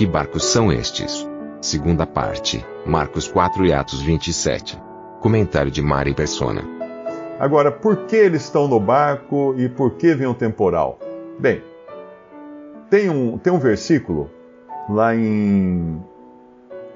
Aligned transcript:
Que 0.00 0.06
barcos 0.06 0.46
são 0.46 0.72
estes? 0.72 1.28
Segunda 1.60 2.06
parte, 2.06 2.64
Marcos 2.86 3.28
4 3.28 3.66
e 3.66 3.72
Atos 3.74 4.00
27. 4.00 4.82
Comentário 5.20 5.70
de 5.70 5.82
Mari 5.82 6.14
Persona. 6.14 6.64
Agora, 7.38 7.70
por 7.70 8.06
que 8.06 8.16
eles 8.16 8.44
estão 8.44 8.66
no 8.66 8.80
barco 8.80 9.54
e 9.58 9.68
por 9.68 9.96
que 9.96 10.14
vem 10.14 10.26
o 10.26 10.32
temporal? 10.32 10.98
Bem, 11.38 11.62
tem 12.88 13.10
um, 13.10 13.36
tem 13.36 13.52
um 13.52 13.58
versículo 13.58 14.30
lá 14.88 15.14
em, 15.14 16.02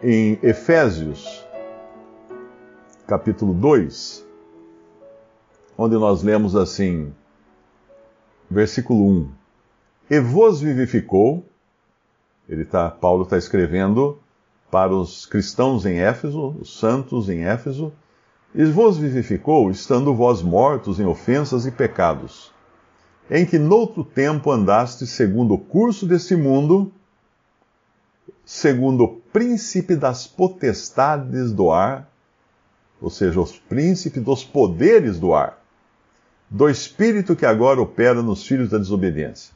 em 0.03 0.39
Efésios, 0.43 1.47
capítulo 3.07 3.53
2, 3.53 4.27
onde 5.77 5.95
nós 5.97 6.23
lemos 6.23 6.57
assim, 6.57 7.13
versículo 8.51 9.07
1: 9.07 9.31
E 10.09 10.21
vos 10.21 10.63
vivificou, 10.63 11.45
ele 12.49 12.65
tá, 12.65 12.91
Paulo 12.91 13.23
está 13.25 13.39
escrevendo 13.39 14.19
para 14.71 14.95
os 14.95 15.25
cristãos 15.25 15.87
em 15.87 15.99
Éfeso, 15.99 16.57
os 16.61 16.79
santos 16.79 17.29
em 17.29 17.45
Éfeso, 17.45 17.93
e 18.55 18.65
vos 18.65 18.97
vivificou, 18.97 19.71
estando 19.71 20.15
vós 20.15 20.43
mortos 20.43 21.01
em 21.01 21.05
ofensas 21.05 21.67
e 21.67 21.71
pecados, 21.71 22.53
em 23.31 23.45
que 23.45 23.59
noutro 23.59 24.05
tempo 24.05 24.51
andaste 24.51 25.07
segundo 25.07 25.55
o 25.55 25.59
curso 25.59 26.07
deste 26.07 26.37
mundo, 26.37 26.93
segundo 28.45 29.05
o 29.05 29.09
príncipe 29.09 29.97
das 29.97 30.27
potestades 30.27 31.53
do 31.53 31.71
ar, 31.71 32.11
ou 33.01 33.11
seja, 33.11 33.41
os 33.41 33.59
príncipes 33.59 34.23
dos 34.23 34.45
poderes 34.45 35.19
do 35.19 35.35
ar, 35.35 35.63
do 36.49 36.69
espírito 36.69 37.35
que 37.35 37.47
agora 37.47 37.81
opera 37.81 38.23
nos 38.23 38.47
filhos 38.47 38.71
da 38.71 38.79
desobediência. 38.79 39.55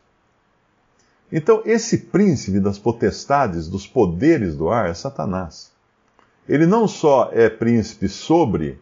Então, 1.31 1.62
esse 1.65 1.98
príncipe 1.98 2.59
das 2.59 2.79
potestades, 2.79 3.69
dos 3.69 3.87
poderes 3.87 4.57
do 4.57 4.71
ar, 4.71 4.89
é 4.89 4.95
Satanás. 4.95 5.71
Ele 6.48 6.67
não 6.67 6.89
só 6.89 7.31
é 7.33 7.51
príncipe 7.51 8.09
sobre 8.09 8.81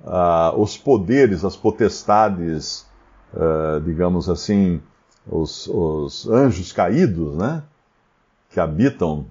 uh, 0.00 0.60
os 0.60 0.76
poderes, 0.76 1.44
as 1.44 1.56
potestades, 1.56 2.84
uh, 3.32 3.80
digamos 3.80 4.28
assim, 4.28 4.82
os, 5.26 5.68
os, 5.68 6.28
anjos 6.28 6.72
caídos, 6.72 7.36
né? 7.36 7.62
Que 8.50 8.58
habitam 8.58 9.26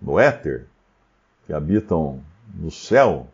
no 0.00 0.18
éter, 0.18 0.66
que 1.46 1.52
habitam 1.52 2.20
no 2.54 2.70
céu, 2.70 3.26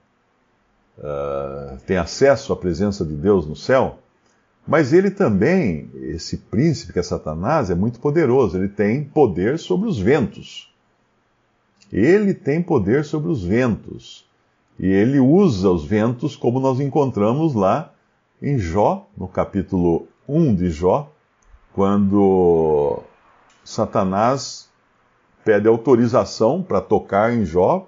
uh, 0.99 1.77
têm 1.87 1.97
acesso 1.97 2.53
à 2.53 2.57
presença 2.57 3.05
de 3.05 3.15
Deus 3.15 3.47
no 3.47 3.57
céu. 3.57 3.99
Mas 4.67 4.93
ele 4.93 5.11
também, 5.11 5.91
esse 5.95 6.37
príncipe 6.37 6.93
que 6.93 6.99
é 6.99 7.03
Satanás, 7.03 7.71
é 7.71 7.75
muito 7.75 7.99
poderoso. 7.99 8.57
Ele 8.57 8.69
tem 8.69 9.05
poder 9.05 9.59
sobre 9.59 9.89
os 9.89 9.99
ventos. 9.99 10.73
Ele 11.93 12.35
tem 12.35 12.63
poder 12.63 13.05
sobre 13.05 13.31
os 13.31 13.43
ventos. 13.43 14.29
E 14.79 14.87
ele 14.87 15.19
usa 15.19 15.71
os 15.71 15.85
ventos 15.85 16.37
como 16.37 16.61
nós 16.61 16.81
encontramos 16.81 17.55
lá 17.55 17.93
em 18.41 18.59
Jó, 18.59 19.09
no 19.17 19.29
capítulo 19.29 20.07
1 20.29 20.55
de 20.55 20.71
Jó, 20.71 21.11
quando 21.75 23.01
Satanás 23.65 24.71
pede 25.45 25.69
autorização 25.69 26.63
para 26.63 26.81
tocar 26.81 27.35
em 27.35 27.45
Jó, 27.45 27.87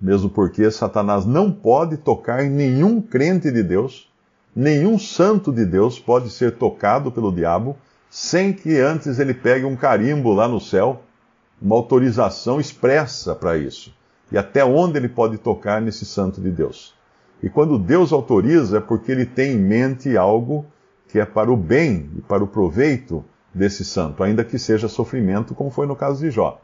mesmo 0.00 0.28
porque 0.28 0.70
Satanás 0.70 1.24
não 1.24 1.50
pode 1.50 1.96
tocar 1.96 2.44
em 2.44 2.50
nenhum 2.50 3.00
crente 3.00 3.50
de 3.50 3.62
Deus 3.62 4.11
nenhum 4.54 4.98
santo 4.98 5.52
de 5.52 5.64
Deus 5.64 5.98
pode 5.98 6.30
ser 6.30 6.56
tocado 6.56 7.10
pelo 7.10 7.32
diabo 7.32 7.76
sem 8.10 8.52
que 8.52 8.78
antes 8.78 9.18
ele 9.18 9.32
pegue 9.32 9.64
um 9.64 9.74
carimbo 9.74 10.34
lá 10.34 10.46
no 10.46 10.60
céu, 10.60 11.02
uma 11.60 11.76
autorização 11.76 12.60
expressa 12.60 13.34
para 13.34 13.56
isso. 13.56 13.94
E 14.30 14.36
até 14.36 14.64
onde 14.64 14.98
ele 14.98 15.08
pode 15.08 15.38
tocar 15.38 15.80
nesse 15.80 16.04
santo 16.04 16.40
de 16.40 16.50
Deus. 16.50 16.94
E 17.42 17.48
quando 17.48 17.78
Deus 17.78 18.12
autoriza, 18.12 18.78
é 18.78 18.80
porque 18.80 19.10
ele 19.10 19.26
tem 19.26 19.52
em 19.52 19.58
mente 19.58 20.16
algo 20.16 20.64
que 21.08 21.18
é 21.18 21.24
para 21.24 21.50
o 21.50 21.56
bem 21.56 22.10
e 22.16 22.20
para 22.22 22.44
o 22.44 22.46
proveito 22.46 23.24
desse 23.52 23.84
santo, 23.84 24.22
ainda 24.22 24.44
que 24.44 24.58
seja 24.58 24.88
sofrimento, 24.88 25.54
como 25.54 25.70
foi 25.70 25.86
no 25.86 25.96
caso 25.96 26.20
de 26.20 26.30
Jó. 26.30 26.61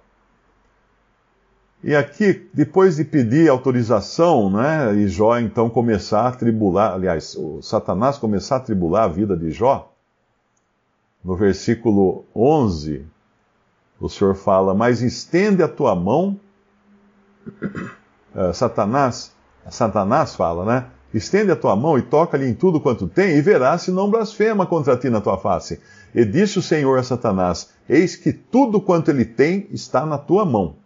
E 1.82 1.94
aqui, 1.94 2.48
depois 2.52 2.96
de 2.96 3.04
pedir 3.04 3.48
autorização, 3.48 4.50
né, 4.50 4.94
e 4.96 5.06
Jó 5.06 5.38
então 5.38 5.70
começar 5.70 6.26
a 6.26 6.32
tribular, 6.32 6.92
aliás, 6.92 7.36
o 7.36 7.62
Satanás 7.62 8.18
começar 8.18 8.56
a 8.56 8.60
tribular 8.60 9.04
a 9.04 9.08
vida 9.08 9.36
de 9.36 9.52
Jó, 9.52 9.92
no 11.24 11.36
versículo 11.36 12.24
11, 12.34 13.06
o 14.00 14.08
Senhor 14.08 14.34
fala: 14.34 14.74
Mas 14.74 15.02
estende 15.02 15.62
a 15.62 15.68
tua 15.68 15.94
mão, 15.94 16.40
uh, 18.34 18.52
Satanás, 18.52 19.32
Satanás 19.70 20.34
fala, 20.34 20.64
né? 20.64 20.86
Estende 21.14 21.52
a 21.52 21.56
tua 21.56 21.76
mão 21.76 21.96
e 21.96 22.02
toca-lhe 22.02 22.46
em 22.46 22.54
tudo 22.54 22.80
quanto 22.80 23.06
tem, 23.06 23.36
e 23.36 23.40
verás 23.40 23.82
se 23.82 23.92
não 23.92 24.10
blasfema 24.10 24.66
contra 24.66 24.96
ti 24.96 25.08
na 25.08 25.20
tua 25.20 25.38
face. 25.38 25.80
E 26.12 26.24
disse 26.24 26.58
o 26.58 26.62
Senhor 26.62 26.98
a 26.98 27.04
Satanás: 27.04 27.70
Eis 27.88 28.16
que 28.16 28.32
tudo 28.32 28.80
quanto 28.80 29.12
ele 29.12 29.24
tem 29.24 29.68
está 29.70 30.04
na 30.04 30.18
tua 30.18 30.44
mão 30.44 30.76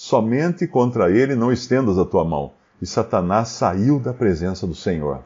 somente 0.00 0.66
contra 0.66 1.10
ele 1.10 1.34
não 1.34 1.52
estendas 1.52 1.98
a 1.98 2.06
tua 2.06 2.24
mão. 2.24 2.52
E 2.80 2.86
Satanás 2.86 3.48
saiu 3.48 4.00
da 4.00 4.14
presença 4.14 4.66
do 4.66 4.74
Senhor. 4.74 5.22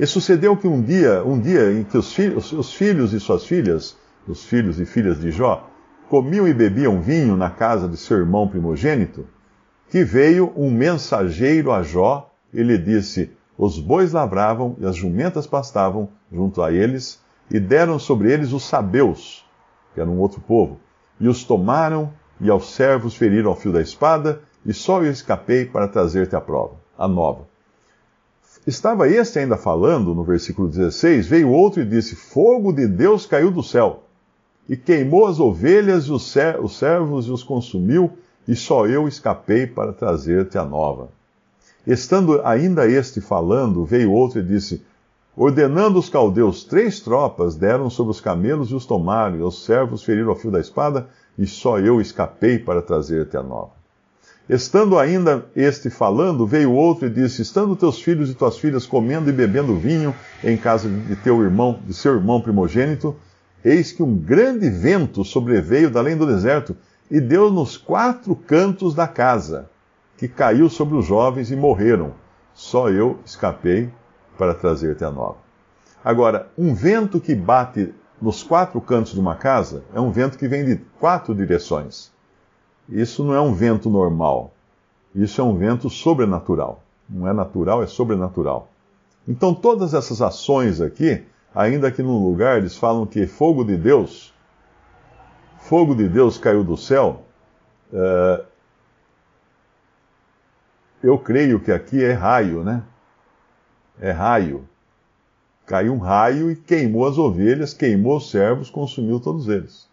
E 0.00 0.04
sucedeu 0.04 0.56
que 0.56 0.66
um 0.66 0.82
dia, 0.82 1.22
um 1.24 1.38
dia 1.38 1.72
em 1.72 1.84
que 1.84 1.96
os 1.96 2.12
filhos, 2.12 2.52
os 2.52 2.72
filhos 2.72 3.12
e 3.12 3.20
suas 3.20 3.44
filhas, 3.46 3.96
os 4.26 4.42
filhos 4.42 4.80
e 4.80 4.84
filhas 4.84 5.20
de 5.20 5.30
Jó, 5.30 5.70
comiam 6.10 6.48
e 6.48 6.52
bebiam 6.52 7.00
vinho 7.00 7.36
na 7.36 7.50
casa 7.50 7.88
de 7.88 7.96
seu 7.96 8.18
irmão 8.18 8.48
primogênito, 8.48 9.24
que 9.90 10.02
veio 10.02 10.52
um 10.56 10.72
mensageiro 10.72 11.70
a 11.70 11.84
Jó 11.84 12.28
e 12.52 12.64
lhe 12.64 12.76
disse: 12.76 13.30
Os 13.56 13.78
bois 13.78 14.12
lavravam 14.12 14.74
e 14.80 14.86
as 14.86 14.96
jumentas 14.96 15.46
pastavam 15.46 16.08
junto 16.32 16.62
a 16.62 16.72
eles, 16.72 17.22
e 17.48 17.60
deram 17.60 17.96
sobre 17.96 18.32
eles 18.32 18.52
os 18.52 18.64
sabeus, 18.64 19.48
que 19.94 20.00
era 20.00 20.10
um 20.10 20.18
outro 20.18 20.40
povo, 20.40 20.80
e 21.20 21.28
os 21.28 21.44
tomaram 21.44 22.12
e 22.40 22.50
aos 22.50 22.72
servos 22.72 23.16
feriram 23.16 23.50
ao 23.50 23.56
fio 23.56 23.72
da 23.72 23.80
espada, 23.80 24.40
e 24.64 24.72
só 24.72 25.02
eu 25.02 25.10
escapei 25.10 25.64
para 25.64 25.88
trazer-te 25.88 26.36
a 26.36 26.40
prova, 26.40 26.74
a 26.98 27.06
nova. 27.06 27.46
Estava 28.66 29.08
este 29.08 29.38
ainda 29.38 29.56
falando, 29.56 30.14
no 30.14 30.24
versículo 30.24 30.68
16, 30.68 31.26
veio 31.26 31.50
outro 31.50 31.80
e 31.80 31.86
disse: 31.86 32.16
Fogo 32.16 32.72
de 32.72 32.86
Deus 32.88 33.24
caiu 33.24 33.50
do 33.50 33.62
céu, 33.62 34.02
e 34.68 34.76
queimou 34.76 35.26
as 35.26 35.38
ovelhas 35.38 36.06
e 36.06 36.12
os 36.12 36.26
servos 36.26 37.26
e 37.26 37.30
os 37.30 37.44
consumiu, 37.44 38.10
e 38.46 38.56
só 38.56 38.86
eu 38.86 39.06
escapei 39.06 39.66
para 39.66 39.92
trazer-te 39.92 40.58
a 40.58 40.64
nova. 40.64 41.08
Estando 41.86 42.40
ainda 42.44 42.88
este 42.88 43.20
falando, 43.20 43.84
veio 43.84 44.10
outro 44.10 44.40
e 44.40 44.42
disse: 44.42 44.84
Ordenando 45.36 45.98
os 46.00 46.08
caldeus 46.08 46.64
três 46.64 46.98
tropas, 46.98 47.54
deram 47.54 47.88
sobre 47.88 48.10
os 48.10 48.20
camelos 48.20 48.70
e 48.70 48.74
os 48.74 48.84
tomaram, 48.84 49.36
e 49.36 49.42
os 49.42 49.64
servos 49.64 50.02
feriram 50.02 50.30
ao 50.30 50.36
fio 50.36 50.50
da 50.50 50.58
espada, 50.58 51.08
e 51.38 51.46
só 51.46 51.78
eu 51.78 52.00
escapei 52.00 52.58
para 52.58 52.82
trazer-te 52.82 53.36
a 53.36 53.42
nova. 53.42 53.76
Estando 54.48 54.96
ainda 54.96 55.44
este 55.56 55.90
falando, 55.90 56.46
veio 56.46 56.72
outro 56.72 57.06
e 57.06 57.10
disse: 57.10 57.42
Estando 57.42 57.74
teus 57.74 58.00
filhos 58.00 58.30
e 58.30 58.34
tuas 58.34 58.56
filhas 58.56 58.86
comendo 58.86 59.28
e 59.28 59.32
bebendo 59.32 59.74
vinho 59.76 60.14
em 60.42 60.56
casa 60.56 60.88
de 60.88 61.16
teu 61.16 61.42
irmão, 61.42 61.80
de 61.84 61.92
seu 61.92 62.14
irmão 62.14 62.40
primogênito, 62.40 63.16
eis 63.64 63.90
que 63.90 64.04
um 64.04 64.16
grande 64.16 64.70
vento 64.70 65.24
sobreveio 65.24 65.90
da 65.90 65.98
além 65.98 66.16
do 66.16 66.26
deserto 66.26 66.76
e 67.10 67.20
deu 67.20 67.50
nos 67.50 67.76
quatro 67.76 68.36
cantos 68.36 68.94
da 68.94 69.08
casa, 69.08 69.68
que 70.16 70.28
caiu 70.28 70.68
sobre 70.68 70.96
os 70.96 71.04
jovens 71.04 71.50
e 71.50 71.56
morreram. 71.56 72.12
Só 72.54 72.88
eu 72.88 73.18
escapei 73.24 73.90
para 74.38 74.54
trazer-te 74.54 75.04
a 75.04 75.10
nova. 75.10 75.38
Agora, 76.04 76.48
um 76.56 76.72
vento 76.72 77.20
que 77.20 77.34
bate 77.34 77.92
nos 78.20 78.42
quatro 78.42 78.80
cantos 78.80 79.12
de 79.12 79.20
uma 79.20 79.36
casa 79.36 79.84
é 79.94 80.00
um 80.00 80.10
vento 80.10 80.38
que 80.38 80.48
vem 80.48 80.64
de 80.64 80.76
quatro 80.98 81.34
direções. 81.34 82.12
Isso 82.88 83.24
não 83.24 83.34
é 83.34 83.40
um 83.40 83.52
vento 83.52 83.90
normal. 83.90 84.52
Isso 85.14 85.40
é 85.40 85.44
um 85.44 85.56
vento 85.56 85.90
sobrenatural. 85.90 86.82
Não 87.08 87.28
é 87.28 87.32
natural, 87.32 87.82
é 87.82 87.86
sobrenatural. 87.86 88.68
Então, 89.26 89.54
todas 89.54 89.94
essas 89.94 90.22
ações 90.22 90.80
aqui, 90.80 91.24
ainda 91.54 91.90
que 91.90 92.02
num 92.02 92.22
lugar 92.22 92.58
eles 92.58 92.76
falam 92.76 93.06
que 93.06 93.26
fogo 93.26 93.64
de 93.64 93.76
Deus 93.76 94.34
fogo 95.66 95.96
de 95.96 96.08
Deus 96.08 96.38
caiu 96.38 96.62
do 96.62 96.76
céu, 96.76 97.24
uh, 97.92 98.44
eu 101.02 101.18
creio 101.18 101.58
que 101.58 101.72
aqui 101.72 102.02
é 102.02 102.12
raio, 102.12 102.62
né? 102.62 102.82
É 104.00 104.12
raio. 104.12 104.68
Caiu 105.66 105.92
um 105.92 105.98
raio 105.98 106.50
e 106.50 106.56
queimou 106.56 107.06
as 107.06 107.18
ovelhas, 107.18 107.74
queimou 107.74 108.18
os 108.18 108.30
servos, 108.30 108.70
consumiu 108.70 109.18
todos 109.18 109.48
eles. 109.48 109.88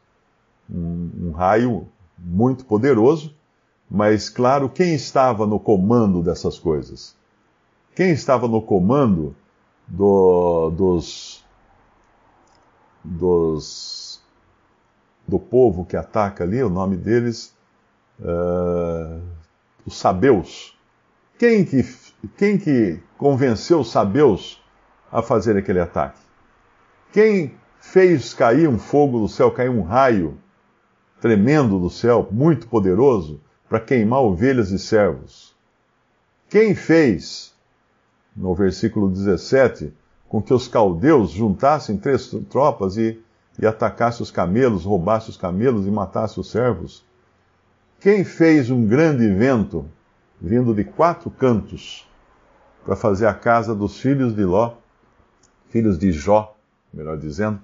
Um, 0.69 1.09
um 1.19 1.31
raio 1.31 1.87
muito 2.17 2.63
poderoso, 2.63 3.35
mas 3.89 4.29
claro, 4.29 4.69
quem 4.69 4.93
estava 4.93 5.47
no 5.47 5.59
comando 5.59 6.21
dessas 6.21 6.59
coisas? 6.59 7.15
Quem 7.95 8.11
estava 8.11 8.47
no 8.47 8.61
comando 8.61 9.35
do, 9.87 10.69
dos, 10.69 11.43
dos, 13.03 14.21
do 15.27 15.39
povo 15.39 15.85
que 15.85 15.97
ataca 15.97 16.43
ali, 16.43 16.61
o 16.63 16.69
nome 16.69 16.95
deles, 16.95 17.55
uh, 18.19 19.21
os 19.85 19.97
sabeus. 19.97 20.77
Quem 21.37 21.65
que, 21.65 21.83
quem 22.37 22.57
que 22.59 22.99
convenceu 23.17 23.79
os 23.79 23.91
sabeus 23.91 24.62
a 25.13 25.21
fazer 25.21 25.55
aquele 25.55 25.79
ataque? 25.79 26.19
Quem 27.11 27.53
fez 27.79 28.33
cair 28.33 28.67
um 28.67 28.79
fogo 28.79 29.19
do 29.19 29.27
céu, 29.29 29.51
cair 29.51 29.69
um 29.69 29.83
raio 29.83 30.37
tremendo 31.21 31.79
do 31.79 31.89
céu, 31.89 32.27
muito 32.31 32.67
poderoso, 32.67 33.39
para 33.69 33.79
queimar 33.79 34.21
ovelhas 34.21 34.71
e 34.71 34.79
servos? 34.79 35.55
Quem 36.49 36.73
fez, 36.73 37.53
no 38.35 38.53
versículo 38.55 39.09
17, 39.09 39.93
com 40.27 40.41
que 40.41 40.53
os 40.53 40.67
caldeus 40.67 41.29
juntassem 41.29 41.95
três 41.95 42.27
tropas 42.49 42.97
e, 42.97 43.21
e 43.59 43.65
atacassem 43.67 44.23
os 44.23 44.31
camelos, 44.31 44.83
roubassem 44.83 45.29
os 45.29 45.37
camelos 45.37 45.85
e 45.85 45.91
matassem 45.91 46.41
os 46.41 46.49
servos? 46.49 47.05
Quem 47.99 48.23
fez 48.23 48.69
um 48.69 48.85
grande 48.85 49.29
vento 49.29 49.85
vindo 50.41 50.73
de 50.73 50.83
quatro 50.83 51.29
cantos 51.29 52.05
para 52.83 52.95
fazer 52.95 53.27
a 53.27 53.33
casa 53.33 53.73
dos 53.73 53.99
filhos 53.99 54.35
de 54.35 54.43
Ló, 54.43 54.73
filhos 55.73 55.97
de 55.97 56.11
Jó, 56.11 56.55
melhor 56.93 57.17
dizendo, 57.17 57.59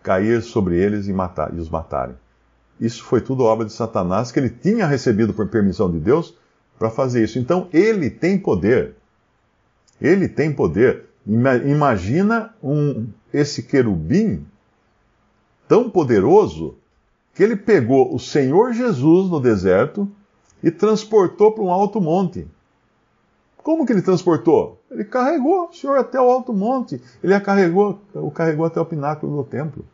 cair 0.00 0.40
sobre 0.42 0.76
eles 0.76 1.08
e, 1.08 1.12
matar, 1.12 1.52
e 1.52 1.58
os 1.58 1.68
matarem? 1.68 2.14
Isso 2.80 3.02
foi 3.02 3.20
tudo 3.20 3.42
obra 3.42 3.66
de 3.66 3.72
Satanás, 3.72 4.30
que 4.30 4.38
ele 4.38 4.48
tinha 4.48 4.86
recebido 4.86 5.34
por 5.34 5.48
permissão 5.48 5.90
de 5.90 5.98
Deus 5.98 6.36
para 6.78 6.88
fazer 6.88 7.24
isso. 7.24 7.40
Então 7.40 7.68
ele 7.72 8.08
tem 8.08 8.38
poder. 8.38 8.94
Ele 10.00 10.28
tem 10.28 10.52
poder. 10.52 11.06
Imagina 11.26 12.54
um, 12.62 13.08
esse 13.34 13.64
querubim 13.64 14.46
tão 15.66 15.90
poderoso 15.90 16.76
que 17.34 17.42
ele 17.42 17.56
pegou 17.56 18.14
o 18.14 18.20
Senhor 18.20 18.72
Jesus 18.72 19.28
no 19.28 19.40
deserto 19.40 20.08
e 20.62 20.70
transportou 20.70 21.52
para 21.52 21.64
um 21.64 21.72
alto 21.72 22.00
monte. 22.00 22.46
Como 23.62 23.86
que 23.86 23.92
ele 23.92 24.02
transportou? 24.02 24.80
Ele 24.90 25.04
carregou 25.04 25.68
o 25.68 25.72
Senhor 25.72 25.96
até 25.98 26.20
o 26.20 26.30
alto 26.30 26.52
monte. 26.52 27.00
Ele 27.22 27.32
a 27.32 27.40
carregou, 27.40 28.00
o 28.14 28.30
carregou 28.30 28.66
até 28.66 28.80
o 28.80 28.84
pináculo 28.84 29.36
do 29.36 29.44
templo. 29.48 29.84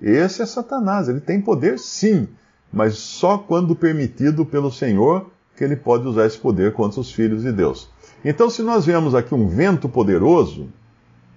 Esse 0.00 0.42
é 0.42 0.46
Satanás. 0.46 1.08
Ele 1.08 1.20
tem 1.20 1.40
poder, 1.40 1.78
sim, 1.78 2.28
mas 2.72 2.94
só 2.96 3.38
quando 3.38 3.74
permitido 3.74 4.44
pelo 4.44 4.70
Senhor 4.70 5.30
que 5.56 5.64
ele 5.64 5.76
pode 5.76 6.06
usar 6.06 6.26
esse 6.26 6.38
poder 6.38 6.72
contra 6.72 7.00
os 7.00 7.12
filhos 7.12 7.42
de 7.42 7.52
Deus. 7.52 7.88
Então, 8.24 8.48
se 8.48 8.62
nós 8.62 8.86
vemos 8.86 9.14
aqui 9.14 9.34
um 9.34 9.48
vento 9.48 9.88
poderoso 9.88 10.68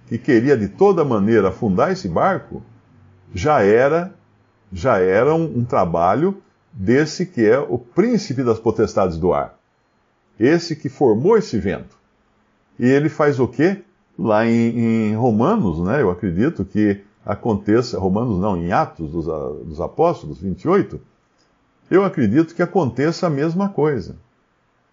que 0.06 0.18
queria 0.18 0.56
de 0.56 0.68
toda 0.68 1.04
maneira 1.04 1.48
afundar 1.48 1.90
esse 1.92 2.08
barco, 2.08 2.62
já 3.34 3.62
era 3.62 4.14
já 4.72 4.98
era 4.98 5.34
um, 5.34 5.58
um 5.58 5.64
trabalho 5.64 6.42
desse 6.72 7.24
que 7.24 7.44
é 7.44 7.58
o 7.58 7.78
príncipe 7.78 8.42
das 8.42 8.58
potestades 8.58 9.16
do 9.16 9.32
ar. 9.32 9.58
Esse 10.38 10.76
que 10.76 10.88
formou 10.88 11.36
esse 11.36 11.58
vento. 11.58 11.96
E 12.78 12.86
ele 12.86 13.08
faz 13.08 13.40
o 13.40 13.48
quê? 13.48 13.82
Lá 14.18 14.46
em, 14.46 15.10
em 15.10 15.14
Romanos, 15.14 15.80
né? 15.80 16.02
Eu 16.02 16.10
acredito 16.10 16.64
que 16.64 17.02
aconteça, 17.24 17.98
Romanos 17.98 18.38
não, 18.38 18.56
em 18.56 18.72
Atos 18.72 19.10
dos, 19.10 19.26
dos 19.26 19.80
Apóstolos, 19.80 20.40
28, 20.40 21.00
eu 21.90 22.04
acredito 22.04 22.54
que 22.54 22.62
aconteça 22.62 23.26
a 23.26 23.30
mesma 23.30 23.68
coisa. 23.68 24.16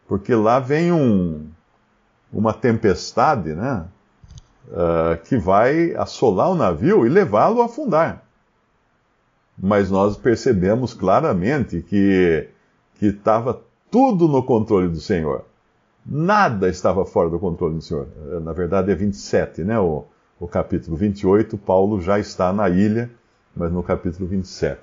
Porque 0.08 0.34
lá 0.34 0.60
vem 0.60 0.92
um, 0.92 1.48
uma 2.32 2.54
tempestade, 2.54 3.54
né? 3.54 3.86
Uh, 4.68 5.22
que 5.26 5.38
vai 5.38 5.94
assolar 5.96 6.50
o 6.50 6.56
navio 6.56 7.06
e 7.06 7.10
levá-lo 7.10 7.62
a 7.62 7.66
afundar. 7.66 8.24
Mas 9.58 9.92
nós 9.92 10.18
percebemos 10.18 10.94
claramente 10.94 11.82
que 11.82 12.48
estava 13.02 13.62
tudo 13.94 14.28
no 14.28 14.42
controle 14.42 14.88
do 14.88 15.00
Senhor. 15.00 15.46
Nada 16.04 16.68
estava 16.68 17.06
fora 17.06 17.30
do 17.30 17.38
controle 17.38 17.76
do 17.76 17.82
Senhor. 17.84 18.08
Na 18.42 18.52
verdade 18.52 18.92
é 18.92 18.96
27, 18.96 19.64
né? 19.64 19.80
O, 19.80 20.06
o 20.40 20.48
capítulo 20.48 20.98
28, 20.98 21.56
Paulo 21.60 22.02
já 22.02 22.18
está 22.18 22.52
na 22.52 22.68
ilha, 22.68 23.12
mas 23.56 23.72
no 23.72 23.84
capítulo 23.84 24.28
27. 24.28 24.82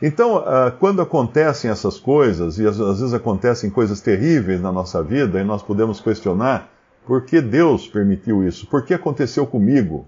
Então, 0.00 0.36
uh, 0.36 0.70
quando 0.78 1.02
acontecem 1.02 1.68
essas 1.68 1.98
coisas, 1.98 2.60
e 2.60 2.66
às, 2.66 2.78
às 2.80 3.00
vezes 3.00 3.12
acontecem 3.12 3.68
coisas 3.68 4.00
terríveis 4.00 4.62
na 4.62 4.70
nossa 4.70 5.02
vida, 5.02 5.40
e 5.40 5.44
nós 5.44 5.60
podemos 5.60 6.00
questionar 6.00 6.70
por 7.04 7.22
que 7.22 7.40
Deus 7.40 7.88
permitiu 7.88 8.46
isso? 8.46 8.68
Por 8.68 8.84
que 8.84 8.94
aconteceu 8.94 9.44
comigo? 9.48 10.06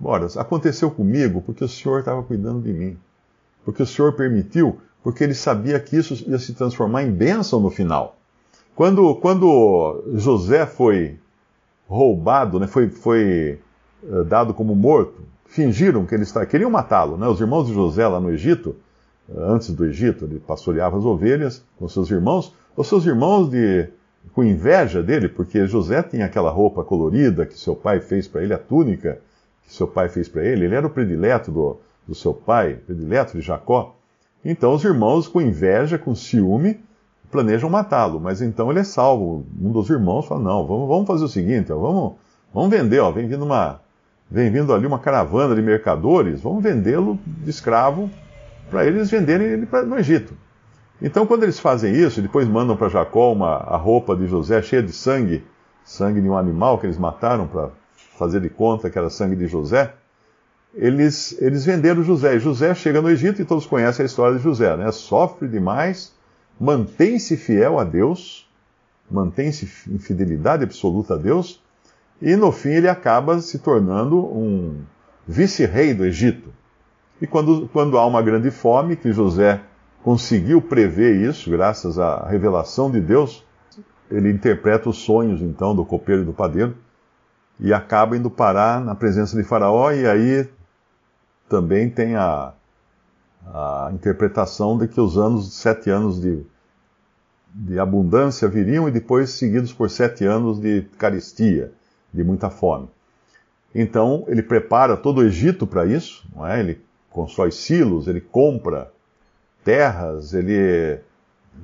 Bora, 0.00 0.28
aconteceu 0.36 0.90
comigo 0.90 1.42
porque 1.42 1.62
o 1.62 1.68
Senhor 1.68 1.98
estava 1.98 2.22
cuidando 2.22 2.62
de 2.62 2.72
mim. 2.72 2.98
Porque 3.66 3.82
o 3.82 3.86
Senhor 3.86 4.14
permitiu, 4.14 4.80
porque 5.04 5.22
ele 5.22 5.34
sabia 5.34 5.78
que 5.78 5.96
isso 5.98 6.14
ia 6.26 6.38
se 6.38 6.54
transformar 6.54 7.02
em 7.02 7.12
bênção 7.12 7.60
no 7.60 7.70
final. 7.70 8.16
Quando, 8.74 9.14
quando 9.16 10.02
José 10.14 10.64
foi 10.64 11.18
roubado, 11.86 12.58
né, 12.58 12.66
foi, 12.66 12.88
foi 12.88 13.60
uh, 14.02 14.24
dado 14.24 14.54
como 14.54 14.74
morto, 14.74 15.20
fingiram 15.44 16.06
que 16.06 16.14
ele 16.14 16.22
estava. 16.22 16.46
queriam 16.46 16.70
matá-lo. 16.70 17.18
Né? 17.18 17.28
Os 17.28 17.38
irmãos 17.38 17.66
de 17.66 17.74
José 17.74 18.08
lá 18.08 18.18
no 18.18 18.30
Egito, 18.30 18.74
antes 19.36 19.70
do 19.70 19.84
Egito, 19.84 20.24
ele 20.24 20.40
pastoreava 20.40 20.96
as 20.96 21.04
ovelhas 21.04 21.62
com 21.78 21.86
seus 21.86 22.10
irmãos. 22.10 22.54
Os 22.74 22.88
seus 22.88 23.04
irmãos 23.04 23.50
de, 23.50 23.86
com 24.32 24.42
inveja 24.42 25.02
dele, 25.02 25.28
porque 25.28 25.66
José 25.66 26.02
tinha 26.02 26.24
aquela 26.24 26.50
roupa 26.50 26.82
colorida 26.82 27.44
que 27.44 27.58
seu 27.58 27.76
pai 27.76 28.00
fez 28.00 28.26
para 28.26 28.42
ele, 28.42 28.54
a 28.54 28.58
túnica 28.58 29.20
que 29.62 29.72
seu 29.72 29.86
pai 29.86 30.08
fez 30.08 30.28
para 30.28 30.42
ele. 30.42 30.64
Ele 30.64 30.74
era 30.74 30.86
o 30.86 30.90
predileto 30.90 31.52
do, 31.52 31.76
do 32.08 32.14
seu 32.14 32.32
pai, 32.32 32.74
predileto 32.86 33.36
de 33.36 33.42
Jacó. 33.42 33.94
Então 34.44 34.74
os 34.74 34.84
irmãos, 34.84 35.26
com 35.26 35.40
inveja, 35.40 35.98
com 35.98 36.14
ciúme, 36.14 36.80
planejam 37.30 37.70
matá-lo. 37.70 38.20
Mas 38.20 38.42
então 38.42 38.70
ele 38.70 38.80
é 38.80 38.84
salvo. 38.84 39.44
Um 39.60 39.72
dos 39.72 39.88
irmãos 39.88 40.26
fala: 40.26 40.40
não, 40.40 40.66
vamos, 40.66 40.88
vamos 40.88 41.06
fazer 41.06 41.24
o 41.24 41.28
seguinte, 41.28 41.72
ó, 41.72 41.78
vamos, 41.78 42.12
vamos 42.52 42.70
vender, 42.70 43.00
ó, 43.00 43.10
vem 43.10 43.26
vindo 43.26 43.44
uma 43.44 43.80
vem 44.30 44.50
vindo 44.50 44.72
ali 44.72 44.86
uma 44.86 44.98
caravana 44.98 45.54
de 45.54 45.62
mercadores, 45.62 46.40
vamos 46.40 46.62
vendê-lo 46.62 47.18
de 47.24 47.50
escravo 47.50 48.10
para 48.70 48.84
eles 48.84 49.10
venderem 49.10 49.46
ele 49.46 49.68
no 49.86 49.98
Egito. 49.98 50.34
Então, 51.00 51.26
quando 51.26 51.42
eles 51.42 51.60
fazem 51.60 51.92
isso, 51.94 52.22
depois 52.22 52.48
mandam 52.48 52.76
para 52.76 52.88
Jacó 52.88 53.32
uma, 53.32 53.56
a 53.56 53.76
roupa 53.76 54.16
de 54.16 54.26
José 54.26 54.62
cheia 54.62 54.82
de 54.82 54.92
sangue, 54.92 55.44
sangue 55.84 56.20
de 56.20 56.28
um 56.28 56.36
animal 56.36 56.78
que 56.78 56.86
eles 56.86 56.96
mataram 56.96 57.46
para 57.46 57.70
fazer 58.16 58.40
de 58.40 58.48
conta 58.48 58.88
que 58.88 58.98
era 58.98 59.10
sangue 59.10 59.36
de 59.36 59.46
José, 59.46 59.92
eles, 60.76 61.36
eles 61.40 61.64
venderam 61.64 62.02
José. 62.02 62.38
José 62.38 62.74
chega 62.74 63.00
no 63.00 63.10
Egito 63.10 63.40
e 63.40 63.44
todos 63.44 63.66
conhecem 63.66 64.02
a 64.02 64.06
história 64.06 64.36
de 64.36 64.42
José, 64.42 64.76
né? 64.76 64.90
Sofre 64.90 65.48
demais, 65.48 66.12
mantém-se 66.58 67.36
fiel 67.36 67.78
a 67.78 67.84
Deus, 67.84 68.48
mantém-se 69.10 69.68
em 69.88 69.98
fidelidade 69.98 70.64
absoluta 70.64 71.14
a 71.14 71.16
Deus, 71.16 71.62
e 72.20 72.36
no 72.36 72.50
fim 72.50 72.70
ele 72.70 72.88
acaba 72.88 73.40
se 73.40 73.58
tornando 73.58 74.18
um 74.18 74.82
vice-rei 75.26 75.94
do 75.94 76.04
Egito. 76.04 76.52
E 77.20 77.26
quando, 77.26 77.68
quando 77.72 77.96
há 77.96 78.06
uma 78.06 78.22
grande 78.22 78.50
fome, 78.50 78.96
que 78.96 79.12
José 79.12 79.60
conseguiu 80.02 80.60
prever 80.60 81.16
isso, 81.16 81.50
graças 81.50 81.98
à 81.98 82.26
revelação 82.28 82.90
de 82.90 83.00
Deus, 83.00 83.44
ele 84.10 84.30
interpreta 84.30 84.88
os 84.88 84.98
sonhos 84.98 85.40
então 85.40 85.74
do 85.74 85.84
copeiro 85.84 86.22
e 86.22 86.24
do 86.24 86.32
padeiro 86.32 86.76
e 87.58 87.72
acaba 87.72 88.16
indo 88.16 88.28
parar 88.28 88.80
na 88.80 88.94
presença 88.94 89.36
de 89.36 89.44
Faraó, 89.44 89.92
e 89.92 90.06
aí 90.06 90.48
também 91.54 91.88
tem 91.88 92.16
a, 92.16 92.52
a 93.46 93.90
interpretação 93.92 94.76
de 94.76 94.88
que 94.88 95.00
os 95.00 95.16
anos, 95.16 95.54
sete 95.54 95.88
anos 95.88 96.20
de, 96.20 96.44
de 97.54 97.78
abundância 97.78 98.48
viriam 98.48 98.88
e 98.88 98.90
depois 98.90 99.30
seguidos 99.30 99.72
por 99.72 99.88
sete 99.88 100.24
anos 100.24 100.58
de 100.58 100.82
carestia 100.98 101.70
de 102.12 102.24
muita 102.24 102.50
fome. 102.50 102.88
Então 103.72 104.24
ele 104.26 104.42
prepara 104.42 104.96
todo 104.96 105.18
o 105.18 105.22
Egito 105.22 105.64
para 105.64 105.86
isso, 105.86 106.26
não 106.34 106.44
é? 106.44 106.58
ele 106.58 106.82
constrói 107.08 107.52
silos, 107.52 108.08
ele 108.08 108.20
compra 108.20 108.90
terras, 109.62 110.34
ele. 110.34 110.98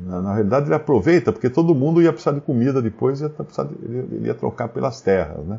Na, 0.03 0.23
na, 0.23 0.35
realidade 0.35 0.67
ele 0.67 0.75
aproveita, 0.77 1.33
porque 1.33 1.51
todo 1.51 1.75
mundo 1.75 2.01
ia 2.01 2.13
precisar 2.13 2.31
de 2.31 2.41
comida 2.41 2.81
depois, 2.81 3.21
ia 3.21 3.29
precisar 3.29 3.65
de, 3.65 3.75
ele 3.85 4.29
ia 4.29 4.35
trocar 4.35 4.69
pelas 4.69 5.01
terras. 5.01 5.45
Né? 5.45 5.59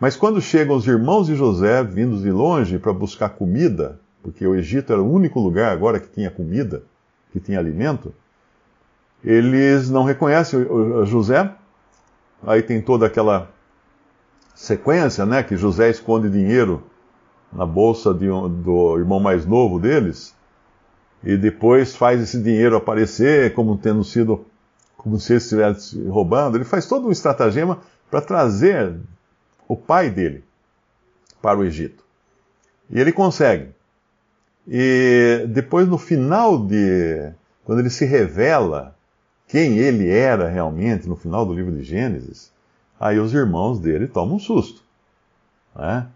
Mas 0.00 0.16
quando 0.16 0.40
chegam 0.40 0.76
os 0.76 0.86
irmãos 0.86 1.26
de 1.26 1.34
José, 1.34 1.82
vindos 1.82 2.22
de 2.22 2.30
longe 2.30 2.78
para 2.78 2.92
buscar 2.92 3.30
comida, 3.30 4.00
porque 4.22 4.46
o 4.46 4.54
Egito 4.54 4.92
era 4.92 5.02
o 5.02 5.10
único 5.10 5.38
lugar 5.38 5.72
agora 5.72 6.00
que 6.00 6.08
tinha 6.08 6.30
comida, 6.30 6.82
que 7.32 7.38
tinha 7.38 7.58
alimento, 7.58 8.12
eles 9.22 9.88
não 9.88 10.04
reconhecem 10.04 10.66
José. 11.04 11.50
Aí 12.46 12.62
tem 12.62 12.80
toda 12.80 13.06
aquela 13.06 13.50
sequência, 14.54 15.24
né, 15.24 15.42
que 15.42 15.56
José 15.56 15.90
esconde 15.90 16.28
dinheiro 16.28 16.82
na 17.52 17.64
bolsa 17.64 18.10
um, 18.10 18.48
do 18.48 18.98
irmão 18.98 19.20
mais 19.20 19.46
novo 19.46 19.78
deles, 19.78 20.34
e 21.22 21.36
depois 21.36 21.96
faz 21.96 22.20
esse 22.20 22.42
dinheiro 22.42 22.76
aparecer 22.76 23.54
como 23.54 23.78
tendo 23.78 24.04
sido, 24.04 24.44
como 24.96 25.18
se 25.18 25.34
estivesse 25.34 26.02
roubando. 26.06 26.56
Ele 26.56 26.64
faz 26.64 26.86
todo 26.86 27.08
um 27.08 27.10
estratagema 27.10 27.78
para 28.10 28.20
trazer 28.20 28.94
o 29.68 29.76
pai 29.76 30.10
dele 30.10 30.44
para 31.40 31.58
o 31.58 31.64
Egito. 31.64 32.04
E 32.90 33.00
ele 33.00 33.12
consegue. 33.12 33.70
E 34.66 35.46
depois, 35.48 35.88
no 35.88 35.98
final 35.98 36.58
de. 36.58 37.32
Quando 37.64 37.80
ele 37.80 37.90
se 37.90 38.04
revela 38.04 38.94
quem 39.46 39.78
ele 39.78 40.08
era 40.08 40.48
realmente, 40.48 41.08
no 41.08 41.16
final 41.16 41.46
do 41.46 41.54
livro 41.54 41.72
de 41.72 41.82
Gênesis, 41.82 42.52
aí 42.98 43.18
os 43.18 43.32
irmãos 43.32 43.78
dele 43.78 44.06
tomam 44.06 44.36
um 44.36 44.38
susto. 44.38 44.82
Né? 45.74 46.06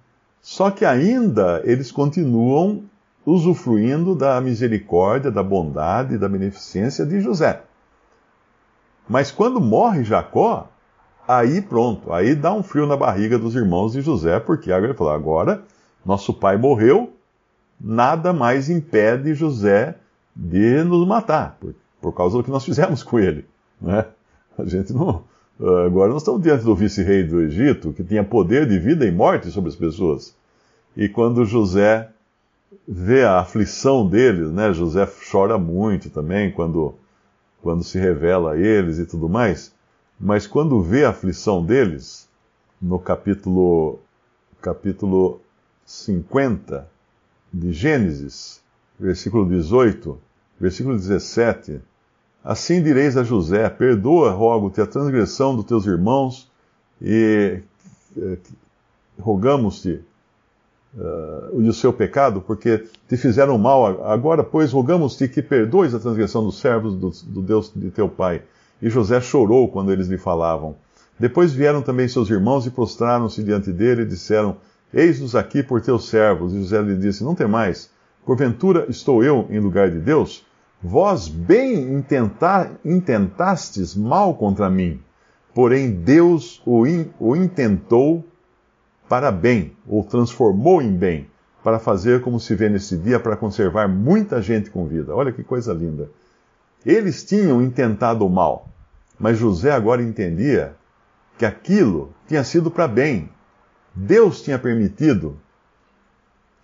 Só 0.40 0.70
que 0.70 0.84
ainda 0.84 1.62
eles 1.64 1.90
continuam 1.90 2.84
usufruindo 3.24 4.14
da 4.14 4.40
misericórdia, 4.40 5.30
da 5.30 5.42
bondade 5.42 6.14
e 6.14 6.18
da 6.18 6.28
beneficência 6.28 7.04
de 7.04 7.20
José. 7.20 7.62
Mas 9.08 9.30
quando 9.30 9.60
morre 9.60 10.04
Jacó, 10.04 10.68
aí 11.28 11.60
pronto, 11.60 12.12
aí 12.12 12.34
dá 12.34 12.52
um 12.52 12.62
frio 12.62 12.86
na 12.86 12.96
barriga 12.96 13.38
dos 13.38 13.54
irmãos 13.54 13.92
de 13.92 14.00
José, 14.00 14.40
porque 14.40 14.72
agora 14.72 14.92
ele 14.92 14.98
falou: 14.98 15.12
agora 15.12 15.62
nosso 16.04 16.32
pai 16.32 16.56
morreu, 16.56 17.12
nada 17.78 18.32
mais 18.32 18.70
impede 18.70 19.34
José 19.34 19.96
de 20.34 20.82
nos 20.84 21.06
matar, 21.06 21.58
por, 21.60 21.74
por 22.00 22.12
causa 22.12 22.38
do 22.38 22.42
que 22.42 22.50
nós 22.50 22.64
fizemos 22.64 23.02
com 23.02 23.18
ele. 23.18 23.44
Né? 23.80 24.06
A 24.58 24.64
gente 24.64 24.92
não. 24.92 25.22
Agora 25.60 26.12
nós 26.12 26.22
estamos 26.22 26.40
diante 26.40 26.64
do 26.64 26.74
vice-rei 26.74 27.24
do 27.24 27.40
Egito, 27.40 27.92
que 27.92 28.04
tinha 28.04 28.22
poder 28.22 28.66
de 28.66 28.78
vida 28.78 29.04
e 29.04 29.10
morte 29.10 29.50
sobre 29.50 29.68
as 29.68 29.76
pessoas. 29.76 30.34
E 30.96 31.08
quando 31.08 31.44
José 31.44 32.08
vê 32.86 33.24
a 33.24 33.40
aflição 33.40 34.08
deles, 34.08 34.50
né? 34.52 34.72
José 34.72 35.06
chora 35.30 35.58
muito 35.58 36.10
também 36.10 36.50
quando, 36.50 36.94
quando 37.60 37.82
se 37.82 37.98
revela 37.98 38.52
a 38.52 38.56
eles 38.56 38.98
e 38.98 39.06
tudo 39.06 39.28
mais. 39.28 39.72
Mas 40.18 40.46
quando 40.46 40.82
vê 40.82 41.04
a 41.04 41.10
aflição 41.10 41.64
deles, 41.64 42.28
no 42.80 42.98
capítulo, 42.98 44.00
capítulo 44.60 45.40
50 45.84 46.88
de 47.52 47.72
Gênesis, 47.72 48.60
versículo 48.98 49.48
18, 49.48 50.18
versículo 50.60 50.96
17, 50.96 51.80
assim 52.42 52.82
direis 52.82 53.16
a 53.16 53.22
José: 53.22 53.68
Perdoa, 53.70 54.32
rogo-te, 54.32 54.80
a 54.80 54.86
transgressão 54.86 55.54
dos 55.54 55.64
teus 55.64 55.86
irmãos 55.86 56.50
e 57.00 57.62
eh, 58.16 58.38
rogamos-te 59.20 60.00
uh, 60.94 61.56
o 61.56 61.72
seu 61.72 61.92
pecado, 61.92 62.40
porque 62.40 62.86
te 63.08 63.16
fizeram 63.16 63.56
mal. 63.58 64.04
Agora, 64.04 64.42
pois, 64.42 64.72
rogamos-te 64.72 65.28
que 65.28 65.42
perdoes 65.42 65.94
a 65.94 66.00
transgressão 66.00 66.44
dos 66.44 66.58
servos 66.58 66.94
do, 66.94 67.10
do 67.30 67.42
Deus 67.42 67.72
de 67.74 67.90
teu 67.90 68.08
pai. 68.08 68.42
E 68.80 68.88
José 68.88 69.20
chorou 69.20 69.68
quando 69.68 69.92
eles 69.92 70.08
lhe 70.08 70.18
falavam. 70.18 70.76
Depois 71.18 71.52
vieram 71.52 71.82
também 71.82 72.06
seus 72.06 72.30
irmãos 72.30 72.66
e 72.66 72.70
prostraram-se 72.70 73.42
diante 73.42 73.72
dele 73.72 74.02
e 74.02 74.06
disseram: 74.06 74.56
Eis-nos 74.94 75.34
aqui 75.34 75.62
por 75.62 75.80
teus 75.80 76.08
servos. 76.08 76.54
E 76.54 76.58
José 76.58 76.80
lhe 76.80 76.96
disse: 76.96 77.24
Não 77.24 77.34
temais, 77.34 77.90
porventura 78.24 78.86
estou 78.88 79.24
eu 79.24 79.46
em 79.50 79.58
lugar 79.58 79.90
de 79.90 79.98
Deus? 79.98 80.46
Vós 80.80 81.26
bem 81.26 81.92
intenta, 81.92 82.70
intentastes 82.84 83.96
mal 83.96 84.34
contra 84.34 84.70
mim, 84.70 85.00
porém 85.52 85.90
Deus 85.90 86.62
o, 86.64 86.86
in, 86.86 87.10
o 87.18 87.34
intentou 87.34 88.24
para 89.08 89.32
bem, 89.32 89.72
ou 89.88 90.04
transformou 90.04 90.80
em 90.80 90.92
bem, 90.92 91.26
para 91.64 91.80
fazer 91.80 92.20
como 92.20 92.38
se 92.38 92.54
vê 92.54 92.68
nesse 92.68 92.96
dia, 92.96 93.18
para 93.18 93.36
conservar 93.36 93.88
muita 93.88 94.40
gente 94.40 94.70
com 94.70 94.86
vida. 94.86 95.12
Olha 95.14 95.32
que 95.32 95.42
coisa 95.42 95.72
linda. 95.72 96.08
Eles 96.84 97.24
tinham 97.24 97.62
intentado 97.62 98.24
o 98.24 98.30
mal, 98.30 98.68
mas 99.18 99.38
José 99.38 99.72
agora 99.72 100.02
entendia 100.02 100.74
que 101.36 101.44
aquilo 101.44 102.14
tinha 102.26 102.42
sido 102.44 102.70
para 102.70 102.88
bem, 102.88 103.30
Deus 103.94 104.42
tinha 104.42 104.58
permitido 104.58 105.38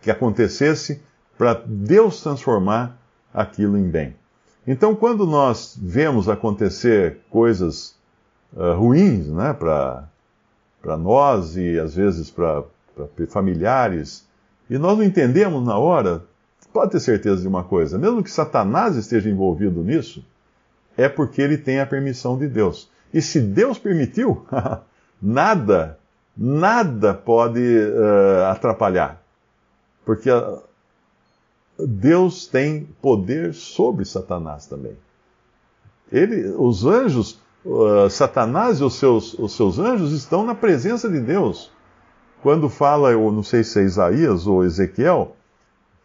que 0.00 0.10
acontecesse 0.10 1.00
para 1.36 1.54
Deus 1.66 2.22
transformar 2.22 2.98
aquilo 3.32 3.76
em 3.76 3.88
bem. 3.88 4.14
Então, 4.66 4.94
quando 4.94 5.26
nós 5.26 5.76
vemos 5.80 6.28
acontecer 6.28 7.20
coisas 7.28 7.96
uh, 8.52 8.74
ruins 8.74 9.26
né, 9.26 9.52
para 9.52 10.08
nós 10.98 11.56
e 11.56 11.78
às 11.78 11.94
vezes 11.94 12.30
para 12.30 12.64
familiares, 13.28 14.26
e 14.70 14.78
nós 14.78 14.96
não 14.96 15.04
entendemos 15.04 15.64
na 15.64 15.76
hora, 15.76 16.24
pode 16.74 16.90
ter 16.92 17.00
certeza 17.00 17.40
de 17.40 17.48
uma 17.48 17.64
coisa: 17.64 17.96
mesmo 17.96 18.22
que 18.22 18.30
Satanás 18.30 18.96
esteja 18.96 19.30
envolvido 19.30 19.82
nisso, 19.82 20.22
é 20.96 21.08
porque 21.08 21.40
ele 21.40 21.56
tem 21.56 21.80
a 21.80 21.86
permissão 21.86 22.36
de 22.36 22.48
Deus. 22.48 22.90
E 23.14 23.22
se 23.22 23.40
Deus 23.40 23.78
permitiu, 23.78 24.44
nada 25.22 25.98
nada 26.36 27.14
pode 27.14 27.60
uh, 27.60 28.50
atrapalhar. 28.50 29.22
Porque 30.04 30.30
uh, 30.30 30.62
Deus 31.78 32.46
tem 32.46 32.88
poder 33.00 33.54
sobre 33.54 34.04
Satanás 34.04 34.66
também. 34.66 34.96
Ele, 36.10 36.48
os 36.58 36.84
anjos, 36.84 37.40
uh, 37.64 38.08
Satanás 38.10 38.80
e 38.80 38.84
os 38.84 38.94
seus, 38.94 39.34
os 39.34 39.56
seus 39.56 39.78
anjos 39.78 40.12
estão 40.12 40.44
na 40.44 40.54
presença 40.54 41.08
de 41.08 41.20
Deus. 41.20 41.70
Quando 42.42 42.68
fala, 42.68 43.12
eu 43.12 43.32
não 43.32 43.42
sei 43.42 43.64
se 43.64 43.80
é 43.80 43.84
Isaías 43.84 44.46
ou 44.46 44.64
Ezequiel, 44.64 45.34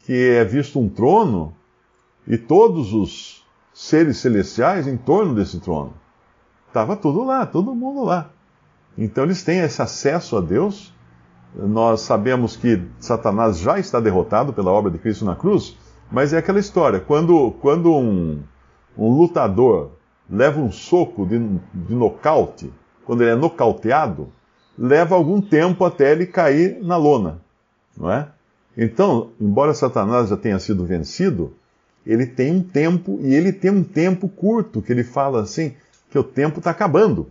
que 0.10 0.30
é 0.32 0.44
visto 0.44 0.80
um 0.80 0.90
trono 0.90 1.54
e 2.28 2.36
todos 2.36 2.96
os 2.96 3.46
seres 3.72 4.18
celestiais 4.18 4.88
em 4.88 4.98
torno 4.98 5.36
desse 5.36 5.60
trono. 5.60 5.94
Estava 6.68 6.96
tudo 6.96 7.24
lá, 7.24 7.46
todo 7.46 7.76
mundo 7.76 8.04
lá. 8.04 8.32
Então 8.98 9.24
eles 9.24 9.44
têm 9.44 9.60
esse 9.60 9.80
acesso 9.80 10.36
a 10.36 10.42
Deus. 10.42 10.92
Nós 11.54 12.02
sabemos 12.02 12.56
que 12.56 12.82
Satanás 13.00 13.60
já 13.60 13.78
está 13.78 14.00
derrotado 14.00 14.52
pela 14.52 14.72
obra 14.72 14.90
de 14.90 14.98
Cristo 14.98 15.26
na 15.26 15.36
cruz, 15.36 15.78
mas 16.12 16.34
é 16.34 16.40
aquela 16.40 16.58
história: 16.58 17.00
quando, 17.00 17.52
quando 17.62 17.94
um, 17.94 18.42
um 18.98 19.16
lutador 19.16 19.92
leva 20.28 20.60
um 20.60 20.72
soco 20.72 21.24
de, 21.24 21.38
de 21.72 21.94
nocaute, 21.94 22.74
quando 23.06 23.22
ele 23.22 23.34
é 23.34 23.36
nocauteado, 23.36 24.30
leva 24.76 25.14
algum 25.14 25.40
tempo 25.40 25.86
até 25.86 26.14
ele 26.14 26.26
cair 26.26 26.80
na 26.82 26.98
lona, 26.98 27.42
não 27.96 28.12
é? 28.12 28.28
Então, 28.82 29.32
embora 29.42 29.74
Satanás 29.74 30.30
já 30.30 30.38
tenha 30.38 30.58
sido 30.58 30.86
vencido, 30.86 31.54
ele 32.06 32.26
tem 32.26 32.56
um 32.56 32.64
tempo, 32.64 33.20
e 33.22 33.36
ele 33.36 33.52
tem 33.52 33.70
um 33.70 33.84
tempo 33.84 34.30
curto, 34.30 34.82
que 34.82 34.90
ele 34.90 35.04
fala 35.04 35.42
assim, 35.42 35.74
que 36.10 36.18
o 36.18 36.24
tempo 36.24 36.60
está 36.60 36.72
acabando. 36.72 37.28